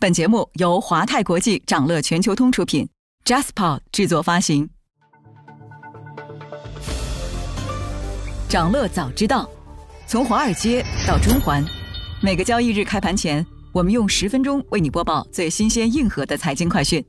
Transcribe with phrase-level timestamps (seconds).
[0.00, 2.88] 本节目由华泰国际掌乐全球通出品
[3.24, 4.70] ，Jaspa 制作发行。
[8.48, 9.50] 掌乐早知道，
[10.06, 11.64] 从华尔街到中环，
[12.22, 17.04] 每个交易日开盘前，我们用十分钟为你播报最新鲜、硬核的财经快讯。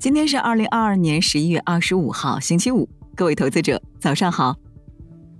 [0.00, 4.56] 今天是二零二二年十一月二十五号，星期五，各位投资者早上好。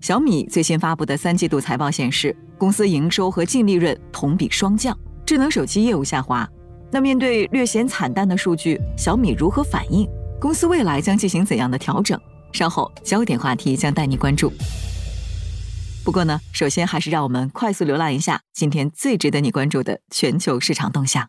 [0.01, 4.97] 小米最新发布的三季度财报显示，公司营收和净利润同比双降。
[5.27, 6.49] 智能手机业务下滑，
[6.93, 10.09] 那面对略显惨淡的数据，小米如何反应？
[10.41, 12.19] 公司未来将进行怎样的调整？
[12.53, 14.53] 稍后焦点话题将带你关注。
[16.05, 21.29] 不过呢，首先还是让我们快速浏览一下今天最值得你关注的全球市场动向。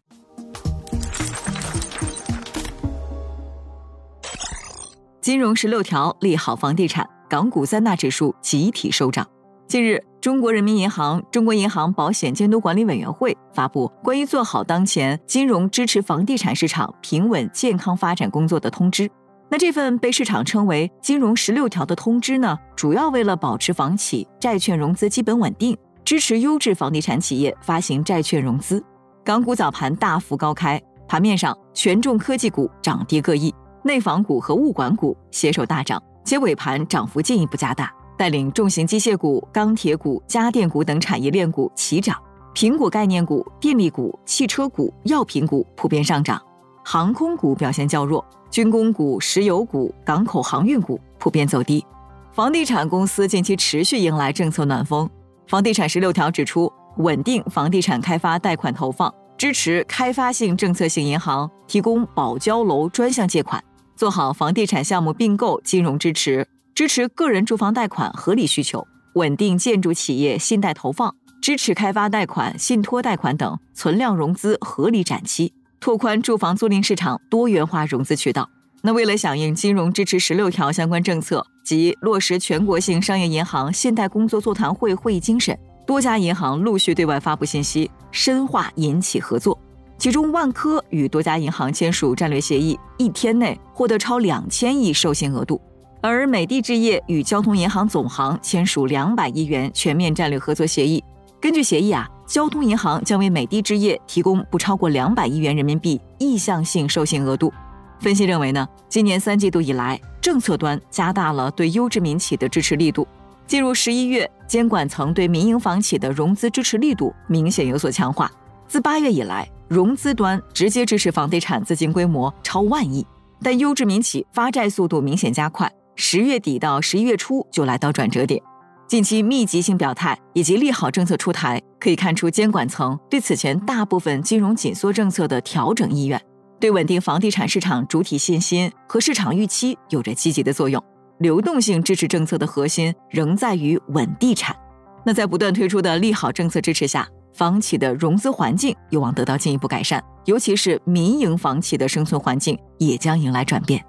[5.20, 9.28] 金融十六条利好房地产，港股三大指数集体收涨。
[9.68, 10.02] 近日。
[10.20, 19.09] 中国人民银行、中国银行保险监督管理委员会发布关于做好当前金融支持房地产市场平稳健康发展工作的通知。
[19.48, 28.84] 那这份被市场称为“金融十六条”的通知呢，主要为了保持房企债券融资基本稳定，支持优质房地产企业发行债券融资。
[29.24, 37.94] 港股早盘大幅高开，盘面上权重科技股涨跌各异，内房股和物管股携手大涨，且尾盘涨幅进一步加大。
[38.18, 42.18] 带领重型机械股、钢铁股、家电股等产业链股齐涨，
[42.56, 46.42] 苹果概念股、电力股、汽车股、药品股普遍上涨，
[46.84, 51.86] 航空股表现较弱，军工股、石油股、港口航运股普遍走低。
[52.32, 55.09] 房地产公司近期持续迎来政策暖风。
[55.48, 63.64] 房地产十六条指出，稳定房地产开发贷款投放，支持开发性政策性银行提供保交楼专项借款，
[63.96, 66.48] 做好房地产项目并购金融支持。
[66.78, 78.47] 支持个人住房贷款合理需求，稳定建筑企业信贷投放，支持开发贷款、信托贷款等存量融资合理展期，拓宽住房租赁市场多元化融资渠道。
[78.84, 85.57] 那为了响应金融支持十六条相关政策及落实全国性商业银行信贷工作座谈会会议精神，
[85.88, 89.59] 多家银行陆续对外发布信息，深化银企合作。
[89.97, 95.59] 其中，万科与多家银行签署战略协议，一天内获得超两千亿授信额度。
[96.02, 101.03] 而美的置业与交通银行总行签署两百亿元全面战略合作协议。
[101.40, 107.53] 根据协议啊，交通银行将为美的置业提供不超过两百亿元人民币意向性授信额度。
[108.00, 113.08] 分析认为呢，今年三季度以来，政策端加大了对优质民企的支持力度。
[113.46, 118.29] 进入十一月，监管层对民营房企的融资支持力度明显有所强化。
[118.68, 123.06] 自八月以来，融资端直接支持房地产资金规模超万亿，
[123.41, 125.72] 但优质民企发债速度明显加快。
[126.00, 128.40] 十月底到十一月初就来到转折点，
[128.88, 136.22] 近期密集性表态以及利好政策出台，可以看出监管层对此前大部分金融紧缩政策的调整意愿，
[136.59, 140.81] 对稳定房地产市场主体信心和市场预期有着积极的作用。
[141.18, 144.56] 流动性支持政策的核心仍在于稳地产。
[145.03, 153.84] 那在不断推出的利好政策支持下，房企的融资环境有望得到进一步改善，尤其是民营房企的生存环境也将迎来转变。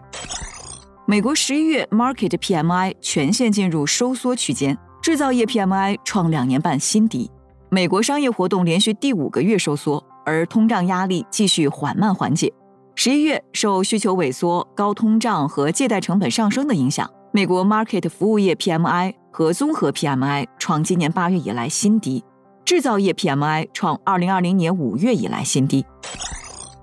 [1.10, 7.30] 美国十一月 Market PMI 全线进入收缩区间，制造业 PMI 创两年半新低。
[7.70, 12.52] 美国商业活动连续第五个月收缩，而通胀压力继续缓慢缓解。
[12.94, 22.22] 十一月受需求萎缩、高通胀和借贷成本上升的影响，美国 Market 服务业 PMI 和综合 PMI 创今年八月以来新低，
[22.66, 25.86] 制造业 PMI 创二零二零年五月以来新低。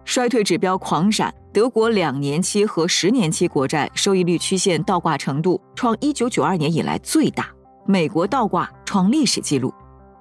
[0.04, 7.48] 衰退指标狂闪，德国两年期和十年期国债收益率曲线倒挂程度创一九九二年以来最大，
[7.86, 9.74] 美国倒挂创历史纪录，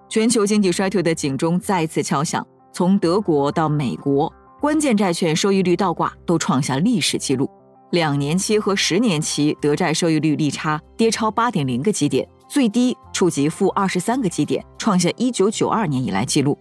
[0.08, 2.46] 全球经济衰退的警钟再次敲响。
[2.72, 7.50] 从德国到美国，关键债券收益率倒挂都创下历史纪录，
[7.90, 16.56] 两年期和十年期德债收益率利差跌超八点零个基点，最低触及负二十三个基点，创下一九九二年以来纪录。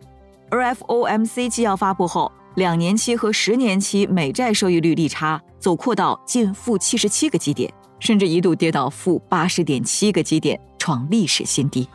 [0.49, 2.31] 而 FOMC 纪要发布后。
[2.55, 11.87] 两年期和十年期美债收益率利差走扩到近负七十七个基点，甚至一度跌到负八十点七个基点，创历史新低。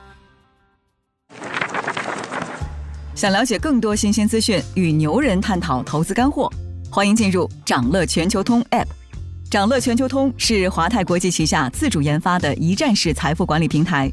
[3.14, 6.50] 想了解更多新鲜资讯，与牛人探讨投资干货，
[6.90, 8.86] 欢迎进入掌乐全球通 App。
[9.48, 14.12] 掌乐全球通是华泰国际旗下自主研发的一站式财富管理平台。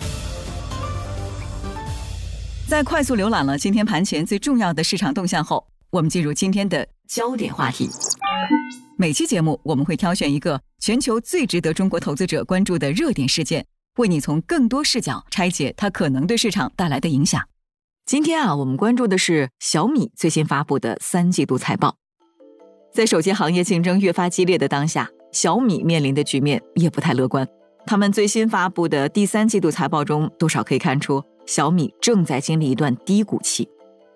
[2.71, 7.89] 在快速浏览了今天盘前最重要的市场动向后，我们进入今天的焦点话题。
[8.97, 13.65] 每期节目我们会挑选一个全球最值得中国投资者关注的热点事件，
[13.97, 17.43] 为你从更多视角拆解它可能对市场带来的影响。
[18.05, 21.97] 今天啊，我们关注的是小米最新发布的三季度财报。
[22.93, 27.45] 在手机行业竞争越发激烈的当下，小米面临的局面也不太乐观。
[27.85, 33.67] 他们最新发布的第三季度财报中，多少可以看出小米正在经历一段低谷期。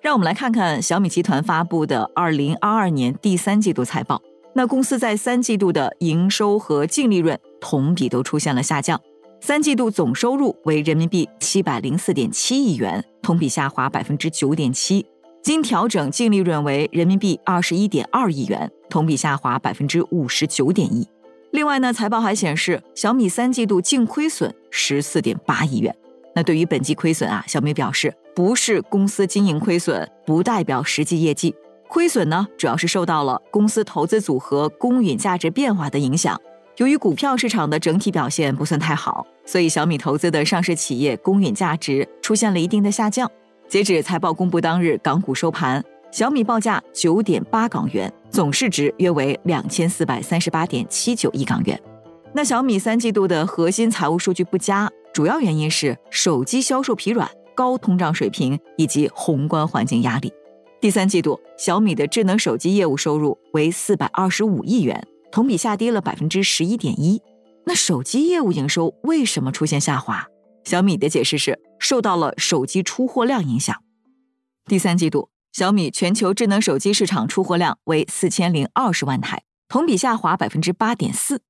[0.02, 4.22] 让我们来看看小米集团发布的二零二二年第三季度财报。
[4.54, 9.02] 那公司在三季度的营收和净利润同比都出现了下降。
[9.42, 15.06] 三季度总收入为人民币七百零四点七亿元，同比下滑百分之九点七。
[15.44, 21.08] 经调整净利润为人民币二十一点二亿元，同比下滑百分之五十九点一。
[21.52, 25.96] 另外呢，财报还显示，小米三季度净亏损十四点八亿元。
[26.36, 31.56] 那对于本季亏损啊，小米表示不是公司经营亏损，不代表实际业绩
[31.88, 36.40] 亏损呢，主要是受到了公司投资组合公允价值变化的影响。
[36.78, 43.32] 由于股票市场的整体表现不算太好，所以小米投资的上市企业公允价值出现了一定的下降。
[43.70, 51.82] 截止财报公布当日，港股收盘，小米报价九点八港元，总市值约为两千四百三十八点七九亿港元。
[52.34, 60.34] 那小米三季度的核心财务数据不佳，主要原因是手机销售疲软、高通胀水平以及宏观环境压力。
[60.82, 67.22] 第三季度，小米的智能手机业务收入为四百二十五亿元，同比下跌了百分之十一点一。
[67.64, 70.28] 那手机业务营收为什么出现下滑？
[70.66, 73.74] 小米的解释是受到了手机出货量影响。
[74.66, 81.42] 第三季度，小米全球智能手机市场出货量为四千零二十万台，同比下滑百分之八点四。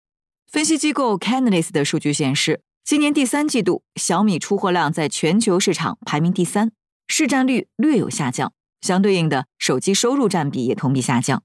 [0.46, 6.72] 分析机构 Canalys 的数据显示，今年第三季度小米出货量在全球市场排名第三，
[7.08, 11.42] 市占率略有下降，相对应的手机收入占比也同比下降。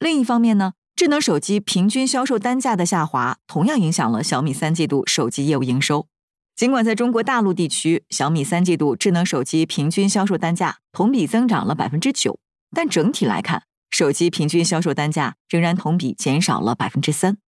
[0.00, 6.08] 另一方面呢，智能手机平均销售单价的下滑，同样影响了小米三季度手机业务营收。
[6.56, 12.40] 尽管在中国大陆地区，小米三季度智能手机平均销售单价同比增长了百分之九，
[12.74, 17.38] 但整体来看，手机平均销售单价仍然同比减少了百分之三。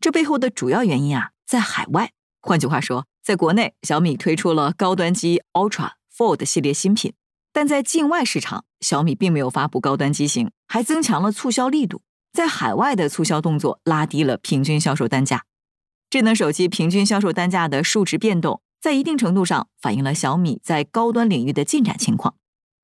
[0.00, 2.10] 这背后的主要原因啊，在海外。
[2.48, 7.12] 换句话说，在国内，小米推出了高端机 Ultra Fold 系列新品，
[7.52, 12.00] 但在境外市场，小米并没有发布高端机型，还增强了促销力度。
[12.32, 15.44] 在海外的促销动作拉低了平均销售单价。
[16.08, 22.34] 智能手机平均销售单价的数值变动，在一定程度上反映了小米在高端领域的进展情况。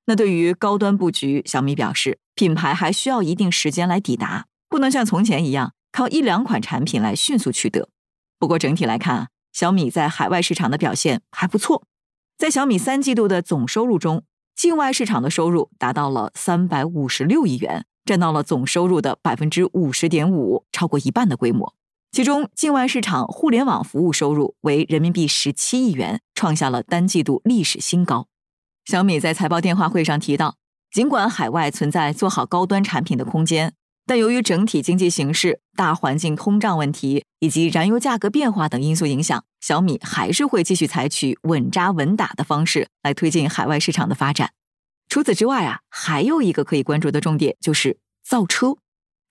[0.04, 7.88] 那对于高端布局，小米表示，品牌还需要一定时间来抵达，不能像从前一样靠一两款产品来迅速取得。
[8.38, 11.84] 不过整体来看啊，小米在海外市场的表现还不错。
[12.36, 14.24] 在小米三季度的总收入中，
[14.54, 21.74] 境外市场的收入达到了三百五十六亿元，占到了总收入的百分之五十点五，超过一半的规模。
[22.10, 28.26] 其中，境外市场互联网服务收入为人民币十七亿元，创下了单季度历史新高。
[28.84, 30.56] 小米在财报电话会上提到，
[30.90, 33.74] 尽管海外存在做好高端产品的空间，
[34.06, 44.52] 但由于整体经济形势、大环境通胀问题以及燃油价格变化等因素影响，小米还是会继续采取稳扎稳打的方式来推进海外市场的发展。
[45.08, 48.76] 除此之外啊，还有一个可以关注的重点就是造车。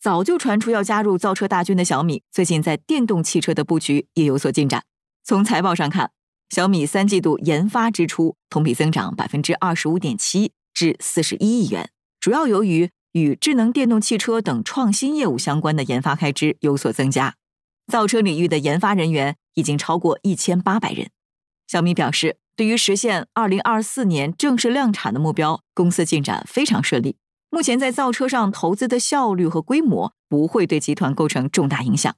[0.01, 4.83] 早就传出要加入造车大军的小米，最近在电动汽车的布局也有所进展。
[5.23, 6.11] 从财报上看，
[6.49, 11.89] 小米三季度研发支出同比增长百分之二十五点七，至四十一亿元，
[12.19, 17.35] 主要由于与智能电动汽车等创新业务相关的研发开支有所增加。
[17.87, 21.09] 造车领域的研发人员已经超过一千八百人。
[21.67, 27.17] 小米表示，对于实现二零二四年正式量产的目标，公司进展非常顺利。
[27.49, 32.15] 目前在造车上投资的效率和规模不会对集团构成重大影响。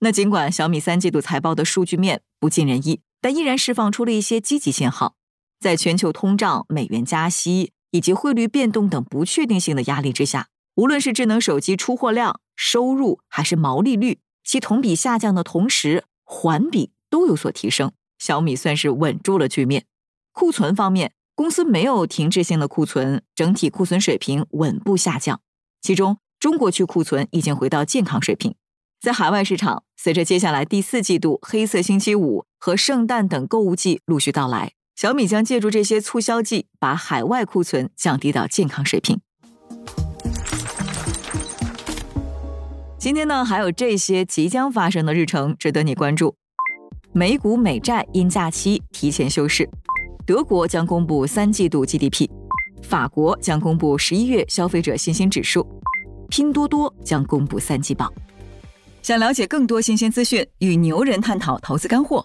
[0.00, 5.14] 那尽管小米三季度财报的数据面不尽人意，但依然释放出了一些积极信号。
[5.60, 17.92] 在全球通胀、美元加息以及汇率变动等不确定性的压力之下，无论是智能手机出货量、收入还是毛利率，其同比下降的同时，环比都有所提升。
[18.18, 19.84] 小米算是稳住了局面。
[20.32, 21.12] 库存方面。
[21.34, 25.40] 公司没有停滞性的库存，整体库存水平稳步下降。
[25.80, 28.54] 其中，中国区库存已经回到健康水平。
[29.00, 39.18] 在海外市场，随着接下来第四季度黑色星期五和圣诞等购物季陆续到来，小米将借助这些促销季，把海外库存降低到健康水平。
[42.96, 46.36] 今天呢，还有这些即将发生的日程值得你关注：
[47.10, 49.68] 美股美债因假期提前休市，
[50.24, 52.30] 德国将公布三季度 GDP，
[52.84, 55.66] 法国将公布十一月消费者信心指数，
[56.28, 58.08] 拼多多将公布三季报。
[59.02, 62.24] 想了解更多新鲜资讯，与牛人探讨投资干货，